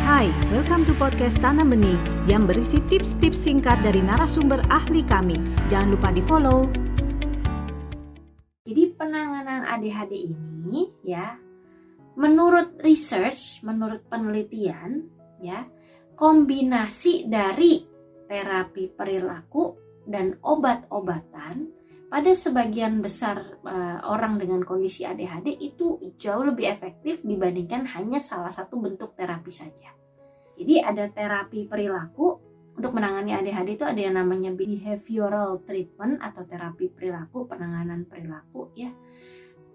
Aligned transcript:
Hai, 0.00 0.32
welcome 0.48 0.88
to 0.88 0.96
podcast 0.96 1.36
Tanam 1.44 1.76
Benih 1.76 2.00
yang 2.24 2.48
berisi 2.48 2.80
tips-tips 2.88 3.36
singkat 3.36 3.84
dari 3.84 4.00
narasumber 4.00 4.64
ahli 4.72 5.04
kami. 5.04 5.36
Jangan 5.68 5.88
lupa 5.92 6.08
di 6.08 6.24
follow. 6.24 6.72
Jadi 8.64 8.96
penanganan 8.96 9.68
ADHD 9.68 10.32
ini 10.32 10.88
ya, 11.04 11.36
menurut 12.16 12.80
research, 12.80 13.60
menurut 13.60 14.00
penelitian 14.08 15.04
ya, 15.44 15.68
kombinasi 16.16 17.28
dari 17.28 17.84
terapi 18.24 18.88
perilaku 18.96 19.76
dan 20.08 20.40
obat-obatan 20.40 21.79
pada 22.10 22.34
sebagian 22.34 22.98
besar 22.98 23.62
uh, 23.62 24.02
orang 24.10 24.34
dengan 24.42 24.66
kondisi 24.66 25.06
ADHD 25.06 25.62
itu 25.62 26.02
jauh 26.18 26.42
lebih 26.42 26.66
efektif 26.66 27.22
dibandingkan 27.22 27.86
hanya 27.94 28.18
salah 28.18 28.50
satu 28.50 28.82
bentuk 28.82 29.14
terapi 29.14 29.54
saja. 29.54 29.94
Jadi 30.58 30.82
ada 30.82 31.06
terapi 31.06 31.70
perilaku 31.70 32.42
untuk 32.74 32.98
menangani 32.98 33.38
ADHD 33.38 33.78
itu 33.78 33.86
ada 33.86 34.00
yang 34.02 34.18
namanya 34.18 34.50
behavioral 34.50 35.62
treatment 35.62 36.18
atau 36.18 36.42
terapi 36.42 36.90
perilaku, 36.90 37.46
penanganan 37.46 38.02
perilaku 38.10 38.74
ya. 38.74 38.90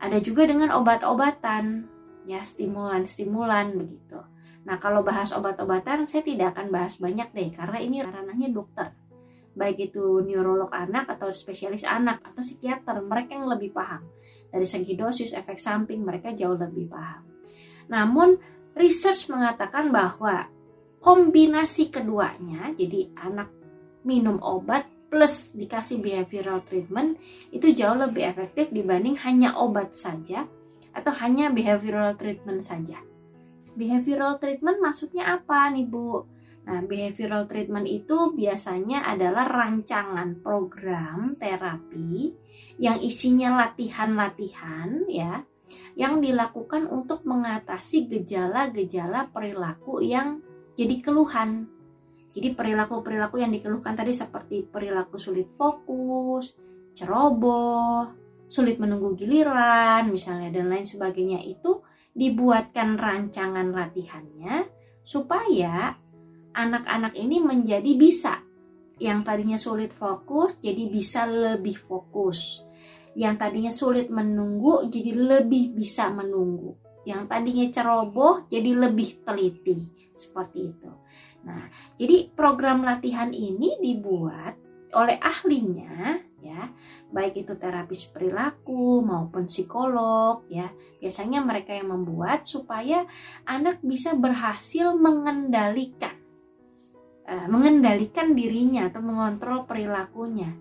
Ada 0.00 0.18
juga 0.24 0.48
dengan 0.48 0.72
obat-obatan 0.72 1.84
ya 2.24 2.40
stimulan-stimulan 2.40 3.76
begitu. 3.76 4.18
Nah, 4.64 4.80
kalau 4.80 5.04
bahas 5.04 5.36
obat-obatan 5.36 6.08
saya 6.08 6.24
tidak 6.24 6.56
akan 6.56 6.72
bahas 6.72 6.96
banyak 6.96 7.28
deh 7.28 7.52
karena 7.52 7.78
ini 7.82 8.00
ranahnya 8.00 8.48
dokter 8.48 9.01
baik 9.52 9.92
itu 9.92 10.24
neurolog 10.24 10.72
anak 10.72 11.12
atau 11.12 11.28
spesialis 11.32 11.84
anak 11.84 12.24
atau 12.24 12.40
psikiater 12.40 13.04
mereka 13.04 13.36
yang 13.36 13.48
lebih 13.48 13.72
paham. 13.72 14.08
Dari 14.48 14.64
segi 14.64 14.96
dosis 14.96 15.36
efek 15.36 15.60
samping 15.60 16.00
mereka 16.00 16.32
jauh 16.32 16.56
lebih 16.56 16.88
paham. 16.88 17.22
Namun 17.92 18.36
research 18.72 19.28
mengatakan 19.28 19.92
bahwa 19.92 20.48
kombinasi 21.02 21.92
keduanya 21.92 22.72
jadi 22.78 23.12
anak 23.20 23.52
minum 24.06 24.40
obat 24.40 24.88
plus 25.12 25.52
dikasih 25.52 26.00
behavioral 26.00 26.64
treatment 26.64 27.20
itu 27.52 27.76
jauh 27.76 28.00
lebih 28.00 28.24
efektif 28.24 28.72
dibanding 28.72 29.20
hanya 29.20 29.60
obat 29.60 29.92
saja 29.92 30.48
atau 30.96 31.12
hanya 31.20 31.52
behavioral 31.52 32.16
treatment 32.16 32.64
saja. 32.64 32.96
Behavioral 33.76 34.40
treatment 34.40 34.80
maksudnya 34.80 35.36
apa 35.36 35.68
nih 35.72 35.84
Bu 35.84 36.24
Nah, 36.62 36.78
behavioral 36.86 37.50
treatment 37.50 37.90
itu 37.90 38.34
biasanya 38.38 39.02
adalah 39.02 39.50
rancangan 39.50 40.38
program 40.38 41.34
terapi 41.34 42.30
yang 42.78 43.02
isinya 43.02 43.66
latihan-latihan 43.66 45.02
ya 45.10 45.42
yang 45.98 46.22
dilakukan 46.22 46.86
untuk 46.86 47.26
mengatasi 47.26 48.06
gejala-gejala 48.06 49.32
perilaku 49.34 50.04
yang 50.04 50.40
jadi 50.78 51.02
keluhan. 51.02 51.68
Jadi 52.32 52.56
perilaku-perilaku 52.56 53.42
yang 53.42 53.52
dikeluhkan 53.52 53.92
tadi 53.92 54.16
seperti 54.16 54.64
perilaku 54.64 55.20
sulit 55.20 55.52
fokus, 55.58 56.56
ceroboh, 56.96 58.08
sulit 58.48 58.80
menunggu 58.80 59.12
giliran 59.16 60.08
misalnya 60.08 60.48
dan 60.48 60.72
lain 60.72 60.88
sebagainya 60.88 61.44
itu 61.44 61.84
dibuatkan 62.12 62.96
rancangan 63.00 63.72
latihannya 63.72 64.68
supaya 65.04 65.96
anak-anak 66.52 67.16
ini 67.16 67.40
menjadi 67.40 67.92
bisa. 67.96 68.40
Yang 69.02 69.20
tadinya 69.26 69.58
sulit 69.58 69.90
fokus 69.90 70.60
jadi 70.62 70.86
bisa 70.86 71.26
lebih 71.26 71.74
fokus. 71.80 72.62
Yang 73.18 73.34
tadinya 73.40 73.72
sulit 73.74 74.08
menunggu 74.08 74.86
jadi 74.88 75.12
lebih 75.16 75.74
bisa 75.74 76.12
menunggu. 76.12 76.78
Yang 77.02 77.22
tadinya 77.26 77.66
ceroboh 77.72 78.46
jadi 78.46 78.70
lebih 78.78 79.26
teliti. 79.26 79.90
Seperti 80.14 80.58
itu. 80.70 80.92
Nah 81.42 81.66
jadi 81.98 82.30
program 82.30 82.86
latihan 82.86 83.34
ini 83.34 83.80
dibuat 83.82 84.54
oleh 84.92 85.18
ahlinya 85.18 86.20
ya. 86.38 86.70
Baik 87.10 87.42
itu 87.42 87.58
terapis 87.58 88.06
perilaku 88.06 89.02
maupun 89.02 89.50
psikolog 89.50 90.46
ya. 90.46 90.70
Biasanya 91.02 91.42
mereka 91.42 91.74
yang 91.74 91.90
membuat 91.90 92.46
supaya 92.46 93.02
anak 93.50 93.82
bisa 93.82 94.14
berhasil 94.14 94.94
mengendalikan 94.94 96.21
uh, 97.32 97.46
mengendalikan 97.48 98.36
dirinya 98.36 98.92
atau 98.92 99.00
mengontrol 99.00 99.64
perilakunya. 99.64 100.52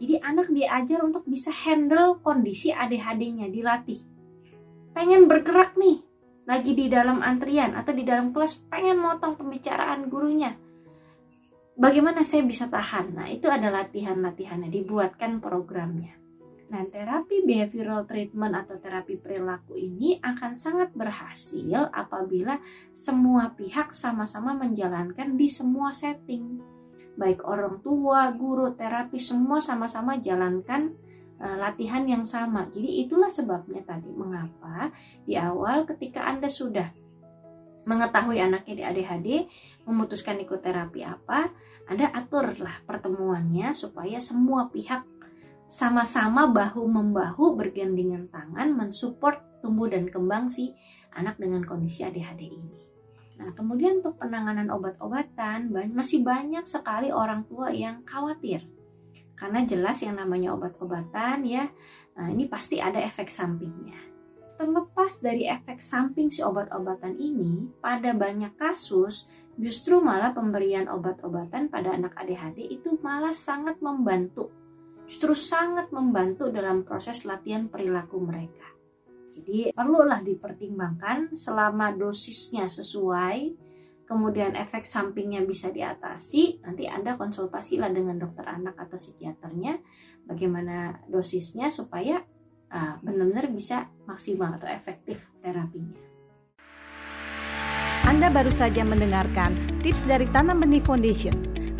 Jadi 0.00 0.16
anak 0.24 0.48
diajar 0.48 1.04
untuk 1.04 1.28
bisa 1.28 1.52
handle 1.52 2.18
kondisi 2.24 2.72
ADHD-nya, 2.72 3.52
dilatih. 3.52 4.00
Pengen 4.96 5.28
bergerak 5.28 5.76
nih, 5.76 6.02
lagi 6.48 6.72
di 6.72 6.88
dalam 6.88 7.20
antrian 7.20 7.76
atau 7.76 7.92
di 7.92 8.02
dalam 8.02 8.32
kelas 8.32 8.64
pengen 8.72 8.98
motong 8.98 9.36
pembicaraan 9.36 10.08
gurunya. 10.08 10.56
Bagaimana 11.74 12.22
saya 12.22 12.46
bisa 12.46 12.70
tahan? 12.70 13.18
Nah, 13.18 13.26
itu 13.28 13.50
ada 13.50 13.66
latihan-latihannya, 13.70 14.70
dibuatkan 14.70 15.42
programnya. 15.42 16.23
Nah, 16.74 16.90
terapi 16.90 17.46
behavioral 17.46 18.02
treatment 18.02 18.50
atau 18.58 18.74
terapi 18.82 19.14
perilaku 19.14 19.78
ini 19.78 20.18
akan 20.18 20.58
sangat 20.58 20.90
berhasil 20.90 21.86
apabila 21.94 22.58
semua 22.90 23.54
pihak 23.54 23.94
sama-sama 23.94 24.58
menjalankan 24.58 25.38
di 25.38 25.46
semua 25.46 25.94
setting. 25.94 26.58
Baik 27.14 27.46
orang 27.46 27.78
tua, 27.78 28.26
guru, 28.34 28.74
terapi 28.74 29.22
semua 29.22 29.62
sama-sama 29.62 30.18
jalankan 30.18 30.98
uh, 31.38 31.54
latihan 31.62 32.02
yang 32.10 32.26
sama. 32.26 32.66
Jadi 32.66 33.06
itulah 33.06 33.30
sebabnya 33.30 33.86
tadi 33.86 34.10
mengapa 34.10 34.90
di 35.22 35.38
awal 35.38 35.86
ketika 35.86 36.26
Anda 36.26 36.50
sudah 36.50 36.90
mengetahui 37.86 38.42
anaknya 38.42 38.74
di 38.74 38.82
ADHD, 38.82 39.28
memutuskan 39.86 40.42
ikut 40.42 40.58
terapi 40.58 41.06
apa, 41.06 41.54
Anda 41.86 42.10
aturlah 42.10 42.82
pertemuannya 42.82 43.78
supaya 43.78 44.18
semua 44.18 44.74
pihak 44.74 45.13
sama-sama 45.68 46.46
bahu 46.50 46.86
membahu 46.86 47.58
bergandengan 47.58 48.30
tangan 48.30 48.72
mensupport 48.76 49.42
tumbuh 49.64 49.88
dan 49.88 50.06
kembang 50.12 50.52
si 50.52 50.76
anak 51.16 51.40
dengan 51.40 51.64
kondisi 51.64 52.04
ADHD 52.04 52.52
ini. 52.52 52.84
Nah, 53.34 53.50
kemudian 53.50 53.98
untuk 53.98 54.20
penanganan 54.20 54.70
obat-obatan 54.70 55.72
masih 55.90 56.22
banyak 56.22 56.68
sekali 56.70 57.10
orang 57.10 57.42
tua 57.50 57.74
yang 57.74 58.06
khawatir. 58.06 58.62
Karena 59.34 59.66
jelas 59.66 59.98
yang 60.06 60.14
namanya 60.14 60.54
obat-obatan 60.54 61.42
ya, 61.42 61.66
nah 62.14 62.30
ini 62.30 62.46
pasti 62.46 62.78
ada 62.78 63.02
efek 63.02 63.26
sampingnya. 63.26 63.98
Terlepas 64.54 65.18
dari 65.18 65.50
efek 65.50 65.82
samping 65.82 66.30
si 66.30 66.38
obat-obatan 66.46 67.18
ini, 67.18 67.74
pada 67.82 68.14
banyak 68.14 68.54
kasus 68.54 69.26
justru 69.58 69.98
malah 69.98 70.30
pemberian 70.30 70.86
obat-obatan 70.86 71.66
pada 71.66 71.98
anak 71.98 72.14
ADHD 72.14 72.78
itu 72.78 72.94
malah 73.02 73.34
sangat 73.34 73.82
membantu 73.82 74.54
justru 75.04 75.36
sangat 75.36 75.92
membantu 75.92 76.48
dalam 76.48 76.82
proses 76.82 77.24
latihan 77.28 77.68
perilaku 77.68 78.20
mereka. 78.20 78.64
Jadi 79.34 79.74
perlulah 79.74 80.22
dipertimbangkan 80.22 81.34
selama 81.34 81.90
dosisnya 81.90 82.70
sesuai, 82.70 83.38
kemudian 84.06 84.54
efek 84.54 84.86
sampingnya 84.86 85.42
bisa 85.42 85.74
diatasi, 85.74 86.62
nanti 86.62 86.86
Anda 86.86 87.18
konsultasilah 87.18 87.90
dengan 87.90 88.22
dokter 88.22 88.46
anak 88.46 88.78
atau 88.78 88.94
psikiaternya 88.94 89.82
bagaimana 90.24 91.02
dosisnya 91.10 91.74
supaya 91.74 92.22
uh, 92.70 92.94
benar-benar 93.02 93.50
bisa 93.50 93.90
maksimal 94.06 94.54
atau 94.54 94.70
efektif 94.70 95.18
terapinya. 95.42 95.98
Anda 98.04 98.28
baru 98.30 98.52
saja 98.52 98.84
mendengarkan 98.86 99.80
tips 99.82 100.04
dari 100.06 100.28
Tanam 100.30 100.60
Benih 100.62 100.84
Foundation 100.84 101.53